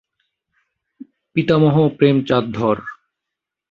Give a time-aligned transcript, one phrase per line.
[1.35, 2.77] পিতামহ প্রেমচাঁদ ধর।